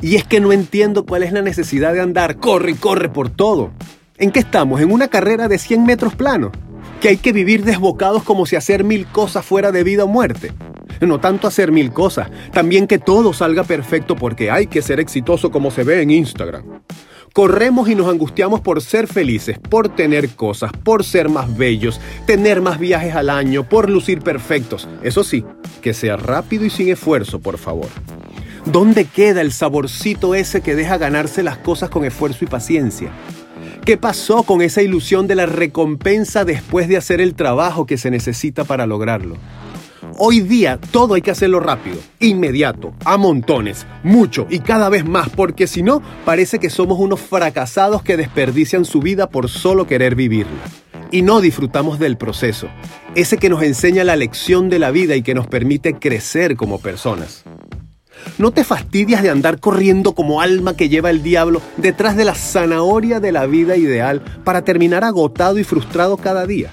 Y 0.00 0.16
es 0.16 0.24
que 0.24 0.40
no 0.40 0.52
entiendo 0.52 1.06
cuál 1.06 1.22
es 1.22 1.32
la 1.32 1.40
necesidad 1.40 1.94
de 1.94 2.00
andar, 2.00 2.36
corre 2.36 2.72
y 2.72 2.74
corre 2.74 3.08
por 3.08 3.30
todo. 3.30 3.70
¿En 4.18 4.30
qué 4.30 4.40
estamos? 4.40 4.80
¿En 4.80 4.92
una 4.92 5.08
carrera 5.08 5.48
de 5.48 5.58
100 5.58 5.84
metros 5.84 6.14
plano? 6.14 6.52
¿Que 7.00 7.08
hay 7.08 7.16
que 7.16 7.32
vivir 7.32 7.64
desbocados 7.64 8.22
como 8.22 8.46
si 8.46 8.56
hacer 8.56 8.84
mil 8.84 9.06
cosas 9.06 9.44
fuera 9.44 9.72
de 9.72 9.84
vida 9.84 10.04
o 10.04 10.08
muerte? 10.08 10.52
No 11.00 11.20
tanto 11.20 11.46
hacer 11.46 11.72
mil 11.72 11.92
cosas, 11.92 12.30
también 12.52 12.86
que 12.86 12.98
todo 12.98 13.32
salga 13.32 13.64
perfecto 13.64 14.16
porque 14.16 14.50
hay 14.50 14.66
que 14.66 14.82
ser 14.82 15.00
exitoso 15.00 15.50
como 15.50 15.70
se 15.70 15.84
ve 15.84 16.02
en 16.02 16.10
Instagram. 16.10 16.82
Corremos 17.32 17.88
y 17.90 17.94
nos 17.94 18.08
angustiamos 18.08 18.62
por 18.62 18.80
ser 18.80 19.06
felices, 19.06 19.58
por 19.58 19.90
tener 19.90 20.30
cosas, 20.30 20.72
por 20.72 21.04
ser 21.04 21.28
más 21.28 21.54
bellos, 21.54 22.00
tener 22.26 22.62
más 22.62 22.78
viajes 22.78 23.14
al 23.14 23.28
año, 23.28 23.68
por 23.68 23.90
lucir 23.90 24.20
perfectos. 24.20 24.88
Eso 25.02 25.22
sí, 25.22 25.44
que 25.82 25.92
sea 25.92 26.16
rápido 26.16 26.64
y 26.64 26.70
sin 26.70 26.88
esfuerzo, 26.88 27.40
por 27.40 27.58
favor. 27.58 27.88
¿Dónde 28.66 29.04
queda 29.04 29.42
el 29.42 29.52
saborcito 29.52 30.34
ese 30.34 30.60
que 30.60 30.74
deja 30.74 30.98
ganarse 30.98 31.44
las 31.44 31.56
cosas 31.56 31.88
con 31.88 32.04
esfuerzo 32.04 32.44
y 32.44 32.48
paciencia? 32.48 33.12
¿Qué 33.84 33.96
pasó 33.96 34.42
con 34.42 34.60
esa 34.60 34.82
ilusión 34.82 35.28
de 35.28 35.36
la 35.36 35.46
recompensa 35.46 36.44
después 36.44 36.88
de 36.88 36.96
hacer 36.96 37.20
el 37.20 37.36
trabajo 37.36 37.86
que 37.86 37.96
se 37.96 38.10
necesita 38.10 38.64
para 38.64 38.84
lograrlo? 38.84 39.36
Hoy 40.18 40.40
día 40.40 40.80
todo 40.90 41.14
hay 41.14 41.22
que 41.22 41.30
hacerlo 41.30 41.60
rápido, 41.60 41.98
inmediato, 42.18 42.92
a 43.04 43.16
montones, 43.16 43.86
mucho 44.02 44.48
y 44.50 44.58
cada 44.58 44.88
vez 44.88 45.04
más, 45.04 45.28
porque 45.28 45.68
si 45.68 45.84
no, 45.84 46.02
parece 46.24 46.58
que 46.58 46.68
somos 46.68 46.98
unos 46.98 47.20
fracasados 47.20 48.02
que 48.02 48.16
desperdician 48.16 48.84
su 48.84 48.98
vida 48.98 49.30
por 49.30 49.48
solo 49.48 49.86
querer 49.86 50.16
vivirla. 50.16 50.64
Y 51.12 51.22
no 51.22 51.40
disfrutamos 51.40 52.00
del 52.00 52.16
proceso, 52.16 52.66
ese 53.14 53.38
que 53.38 53.48
nos 53.48 53.62
enseña 53.62 54.02
la 54.02 54.16
lección 54.16 54.70
de 54.70 54.80
la 54.80 54.90
vida 54.90 55.14
y 55.14 55.22
que 55.22 55.34
nos 55.34 55.46
permite 55.46 55.94
crecer 55.94 56.56
como 56.56 56.80
personas. 56.80 57.44
No 58.38 58.50
te 58.50 58.64
fastidias 58.64 59.22
de 59.22 59.30
andar 59.30 59.60
corriendo 59.60 60.14
como 60.14 60.40
alma 60.40 60.76
que 60.76 60.88
lleva 60.88 61.10
el 61.10 61.22
diablo 61.22 61.62
detrás 61.76 62.16
de 62.16 62.24
la 62.24 62.34
zanahoria 62.34 63.20
de 63.20 63.32
la 63.32 63.46
vida 63.46 63.76
ideal 63.76 64.22
para 64.44 64.62
terminar 64.62 65.04
agotado 65.04 65.58
y 65.58 65.64
frustrado 65.64 66.16
cada 66.16 66.46
día. 66.46 66.70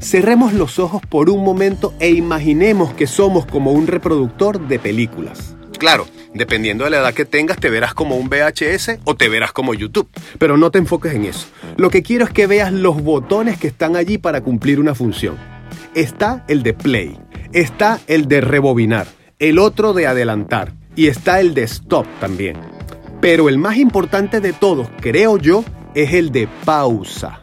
Cerremos 0.00 0.52
los 0.52 0.78
ojos 0.78 1.02
por 1.08 1.30
un 1.30 1.42
momento 1.42 1.94
e 1.98 2.10
imaginemos 2.10 2.92
que 2.92 3.06
somos 3.06 3.46
como 3.46 3.72
un 3.72 3.86
reproductor 3.86 4.68
de 4.68 4.78
películas. 4.78 5.56
Claro, 5.78 6.06
dependiendo 6.34 6.84
de 6.84 6.90
la 6.90 6.98
edad 6.98 7.14
que 7.14 7.24
tengas, 7.24 7.58
te 7.58 7.70
verás 7.70 7.94
como 7.94 8.16
un 8.16 8.28
VHS 8.28 8.98
o 9.04 9.16
te 9.16 9.28
verás 9.28 9.52
como 9.52 9.74
YouTube. 9.74 10.08
Pero 10.38 10.56
no 10.56 10.70
te 10.70 10.78
enfoques 10.78 11.14
en 11.14 11.24
eso. 11.24 11.46
Lo 11.76 11.90
que 11.90 12.02
quiero 12.02 12.24
es 12.24 12.30
que 12.30 12.46
veas 12.46 12.72
los 12.72 13.02
botones 13.02 13.58
que 13.58 13.68
están 13.68 13.96
allí 13.96 14.18
para 14.18 14.42
cumplir 14.42 14.80
una 14.80 14.94
función. 14.94 15.36
Está 15.94 16.44
el 16.48 16.62
de 16.62 16.74
play, 16.74 17.18
está 17.52 18.00
el 18.06 18.28
de 18.28 18.40
rebobinar, 18.40 19.06
el 19.38 19.58
otro 19.58 19.92
de 19.92 20.06
adelantar 20.06 20.72
y 20.94 21.08
está 21.08 21.40
el 21.40 21.52
de 21.52 21.64
stop 21.64 22.06
también. 22.20 22.56
Pero 23.20 23.48
el 23.48 23.58
más 23.58 23.76
importante 23.76 24.40
de 24.40 24.52
todos, 24.52 24.88
creo 25.00 25.36
yo, 25.36 25.64
es 25.94 26.14
el 26.14 26.32
de 26.32 26.48
pausa. 26.64 27.42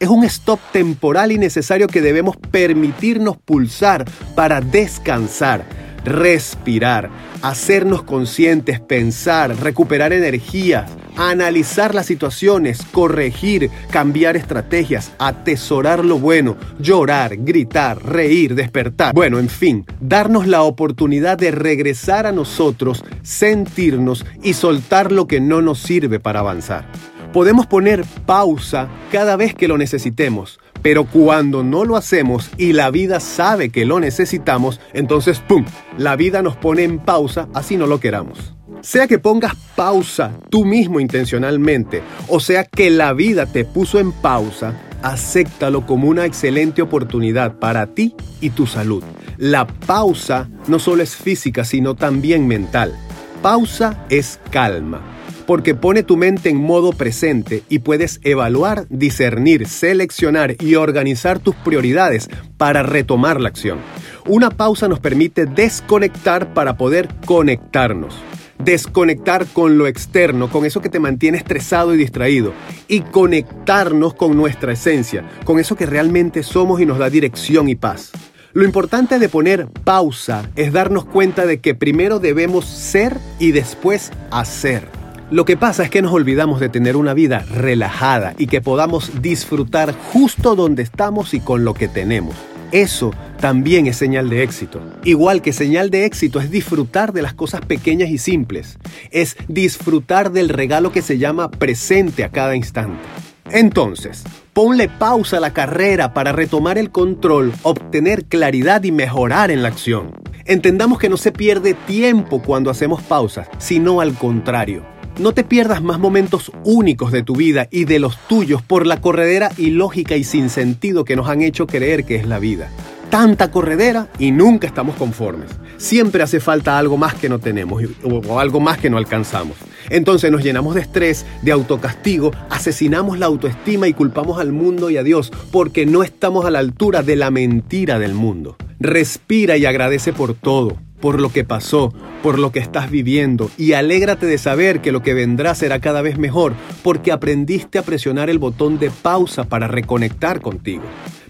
Es 0.00 0.08
un 0.08 0.24
stop 0.24 0.58
temporal 0.72 1.32
y 1.32 1.38
necesario 1.38 1.86
que 1.86 2.00
debemos 2.00 2.36
permitirnos 2.36 3.36
pulsar 3.36 4.04
para 4.34 4.60
descansar, 4.60 5.64
respirar, 6.04 7.10
hacernos 7.42 8.02
conscientes, 8.02 8.80
pensar, 8.80 9.56
recuperar 9.56 10.12
energías, 10.12 10.90
analizar 11.18 11.94
las 11.94 12.06
situaciones, 12.06 12.80
corregir, 12.92 13.70
cambiar 13.90 14.36
estrategias, 14.36 15.12
atesorar 15.18 16.04
lo 16.04 16.18
bueno, 16.18 16.56
llorar, 16.78 17.36
gritar, 17.36 18.02
reír, 18.04 18.54
despertar. 18.54 19.12
Bueno, 19.12 19.40
en 19.40 19.48
fin, 19.48 19.84
darnos 20.00 20.46
la 20.46 20.62
oportunidad 20.62 21.36
de 21.36 21.50
regresar 21.50 22.26
a 22.26 22.32
nosotros, 22.32 23.04
sentirnos 23.22 24.24
y 24.42 24.54
soltar 24.54 25.10
lo 25.10 25.26
que 25.26 25.40
no 25.40 25.60
nos 25.60 25.80
sirve 25.80 26.20
para 26.20 26.40
avanzar. 26.40 26.86
Podemos 27.32 27.66
poner 27.66 28.04
pausa 28.24 28.88
cada 29.12 29.36
vez 29.36 29.54
que 29.54 29.68
lo 29.68 29.76
necesitemos, 29.76 30.60
pero 30.82 31.04
cuando 31.04 31.62
no 31.62 31.84
lo 31.84 31.96
hacemos 31.96 32.50
y 32.56 32.72
la 32.72 32.90
vida 32.90 33.20
sabe 33.20 33.70
que 33.70 33.84
lo 33.84 34.00
necesitamos, 34.00 34.80
entonces 34.94 35.40
¡pum! 35.40 35.64
La 35.98 36.16
vida 36.16 36.42
nos 36.42 36.56
pone 36.56 36.84
en 36.84 36.98
pausa 36.98 37.48
así 37.52 37.76
no 37.76 37.86
lo 37.86 38.00
queramos. 38.00 38.57
Sea 38.80 39.06
que 39.06 39.18
pongas 39.18 39.54
pausa 39.74 40.32
tú 40.50 40.64
mismo 40.64 41.00
intencionalmente, 41.00 42.02
o 42.28 42.40
sea 42.40 42.64
que 42.64 42.90
la 42.90 43.12
vida 43.12 43.46
te 43.46 43.64
puso 43.64 43.98
en 43.98 44.12
pausa, 44.12 44.74
acéptalo 45.02 45.86
como 45.86 46.08
una 46.08 46.26
excelente 46.26 46.82
oportunidad 46.82 47.58
para 47.58 47.88
ti 47.88 48.14
y 48.40 48.50
tu 48.50 48.66
salud. 48.66 49.02
La 49.36 49.66
pausa 49.66 50.48
no 50.68 50.78
solo 50.78 51.02
es 51.02 51.16
física, 51.16 51.64
sino 51.64 51.94
también 51.94 52.46
mental. 52.46 52.94
Pausa 53.42 54.04
es 54.10 54.40
calma 54.50 55.00
porque 55.48 55.74
pone 55.74 56.02
tu 56.02 56.18
mente 56.18 56.50
en 56.50 56.58
modo 56.58 56.92
presente 56.92 57.62
y 57.70 57.78
puedes 57.78 58.20
evaluar, 58.22 58.84
discernir, 58.90 59.66
seleccionar 59.66 60.56
y 60.60 60.74
organizar 60.74 61.38
tus 61.38 61.54
prioridades 61.54 62.28
para 62.58 62.82
retomar 62.82 63.40
la 63.40 63.48
acción. 63.48 63.78
Una 64.26 64.50
pausa 64.50 64.88
nos 64.88 65.00
permite 65.00 65.46
desconectar 65.46 66.52
para 66.52 66.76
poder 66.76 67.08
conectarnos. 67.24 68.14
Desconectar 68.58 69.46
con 69.46 69.78
lo 69.78 69.86
externo, 69.86 70.50
con 70.50 70.64
eso 70.64 70.80
que 70.80 70.88
te 70.88 71.00
mantiene 71.00 71.38
estresado 71.38 71.94
y 71.94 71.98
distraído, 71.98 72.52
y 72.88 73.00
conectarnos 73.00 74.14
con 74.14 74.36
nuestra 74.36 74.72
esencia, 74.72 75.28
con 75.44 75.58
eso 75.58 75.76
que 75.76 75.86
realmente 75.86 76.42
somos 76.42 76.80
y 76.80 76.86
nos 76.86 76.98
da 76.98 77.08
dirección 77.10 77.68
y 77.68 77.76
paz. 77.76 78.12
Lo 78.52 78.64
importante 78.64 79.18
de 79.18 79.28
poner 79.28 79.68
pausa 79.84 80.50
es 80.56 80.72
darnos 80.72 81.04
cuenta 81.04 81.46
de 81.46 81.60
que 81.60 81.74
primero 81.74 82.18
debemos 82.18 82.64
ser 82.64 83.16
y 83.38 83.52
después 83.52 84.10
hacer. 84.30 84.88
Lo 85.30 85.44
que 85.44 85.58
pasa 85.58 85.84
es 85.84 85.90
que 85.90 86.00
nos 86.00 86.12
olvidamos 86.12 86.58
de 86.58 86.70
tener 86.70 86.96
una 86.96 87.12
vida 87.12 87.44
relajada 87.54 88.34
y 88.38 88.46
que 88.46 88.62
podamos 88.62 89.20
disfrutar 89.20 89.94
justo 89.94 90.56
donde 90.56 90.82
estamos 90.82 91.34
y 91.34 91.40
con 91.40 91.64
lo 91.64 91.74
que 91.74 91.86
tenemos. 91.86 92.34
Eso 92.72 93.12
también 93.40 93.86
es 93.86 93.96
señal 93.96 94.28
de 94.28 94.42
éxito. 94.42 94.80
Igual 95.04 95.42
que 95.42 95.52
señal 95.52 95.90
de 95.90 96.04
éxito 96.04 96.40
es 96.40 96.50
disfrutar 96.50 97.12
de 97.12 97.22
las 97.22 97.34
cosas 97.34 97.60
pequeñas 97.62 98.10
y 98.10 98.18
simples. 98.18 98.78
Es 99.10 99.36
disfrutar 99.48 100.32
del 100.32 100.48
regalo 100.48 100.92
que 100.92 101.02
se 101.02 101.18
llama 101.18 101.50
presente 101.50 102.24
a 102.24 102.30
cada 102.30 102.56
instante. 102.56 103.02
Entonces, 103.50 104.24
ponle 104.52 104.88
pausa 104.88 105.38
a 105.38 105.40
la 105.40 105.52
carrera 105.52 106.12
para 106.12 106.32
retomar 106.32 106.76
el 106.76 106.90
control, 106.90 107.52
obtener 107.62 108.26
claridad 108.26 108.82
y 108.82 108.92
mejorar 108.92 109.50
en 109.50 109.62
la 109.62 109.68
acción. 109.68 110.14
Entendamos 110.44 110.98
que 110.98 111.08
no 111.08 111.16
se 111.16 111.32
pierde 111.32 111.74
tiempo 111.74 112.42
cuando 112.42 112.70
hacemos 112.70 113.02
pausas, 113.02 113.48
sino 113.58 114.00
al 114.00 114.14
contrario 114.14 114.84
no 115.18 115.32
te 115.32 115.42
pierdas 115.42 115.82
más 115.82 115.98
momentos 115.98 116.52
únicos 116.64 117.10
de 117.10 117.22
tu 117.22 117.34
vida 117.34 117.66
y 117.70 117.84
de 117.84 117.98
los 117.98 118.16
tuyos 118.28 118.62
por 118.62 118.86
la 118.86 119.00
corredera 119.00 119.50
ilógica 119.56 120.16
y 120.16 120.24
sin 120.24 120.48
sentido 120.48 121.04
que 121.04 121.16
nos 121.16 121.28
han 121.28 121.42
hecho 121.42 121.66
creer 121.66 122.04
que 122.04 122.16
es 122.16 122.26
la 122.26 122.38
vida. 122.38 122.70
Tanta 123.10 123.50
corredera 123.50 124.08
y 124.18 124.32
nunca 124.32 124.66
estamos 124.66 124.96
conformes. 124.96 125.50
Siempre 125.78 126.22
hace 126.22 126.40
falta 126.40 126.78
algo 126.78 126.96
más 126.96 127.14
que 127.14 127.28
no 127.28 127.38
tenemos 127.38 127.82
o 128.04 128.38
algo 128.38 128.60
más 128.60 128.78
que 128.78 128.90
no 128.90 128.98
alcanzamos. 128.98 129.56
Entonces 129.88 130.30
nos 130.30 130.42
llenamos 130.42 130.74
de 130.74 130.82
estrés, 130.82 131.24
de 131.42 131.52
autocastigo, 131.52 132.32
asesinamos 132.50 133.18
la 133.18 133.26
autoestima 133.26 133.88
y 133.88 133.94
culpamos 133.94 134.38
al 134.40 134.52
mundo 134.52 134.90
y 134.90 134.98
a 134.98 135.02
Dios 135.02 135.32
porque 135.50 135.86
no 135.86 136.02
estamos 136.02 136.44
a 136.44 136.50
la 136.50 136.58
altura 136.58 137.02
de 137.02 137.16
la 137.16 137.30
mentira 137.30 137.98
del 137.98 138.14
mundo. 138.14 138.56
Respira 138.78 139.56
y 139.56 139.64
agradece 139.64 140.12
por 140.12 140.34
todo 140.34 140.76
por 141.00 141.20
lo 141.20 141.30
que 141.30 141.44
pasó, 141.44 141.92
por 142.22 142.38
lo 142.38 142.52
que 142.52 142.58
estás 142.58 142.90
viviendo 142.90 143.50
y 143.56 143.72
alégrate 143.72 144.26
de 144.26 144.38
saber 144.38 144.80
que 144.80 144.92
lo 144.92 145.02
que 145.02 145.14
vendrá 145.14 145.54
será 145.54 145.80
cada 145.80 146.02
vez 146.02 146.18
mejor 146.18 146.54
porque 146.82 147.12
aprendiste 147.12 147.78
a 147.78 147.82
presionar 147.82 148.30
el 148.30 148.38
botón 148.38 148.78
de 148.78 148.90
pausa 148.90 149.44
para 149.44 149.68
reconectar 149.68 150.40
contigo. 150.40 150.84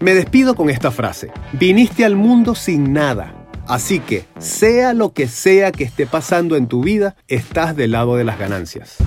Me 0.00 0.14
despido 0.14 0.54
con 0.54 0.70
esta 0.70 0.90
frase. 0.90 1.30
Viniste 1.52 2.04
al 2.04 2.16
mundo 2.16 2.54
sin 2.54 2.92
nada. 2.92 3.34
Así 3.66 4.00
que, 4.00 4.24
sea 4.38 4.92
lo 4.92 5.14
que 5.14 5.26
sea 5.26 5.72
que 5.72 5.84
esté 5.84 6.06
pasando 6.06 6.56
en 6.56 6.66
tu 6.66 6.82
vida, 6.82 7.16
estás 7.28 7.74
del 7.74 7.92
lado 7.92 8.16
de 8.16 8.24
las 8.24 8.38
ganancias. 8.38 8.98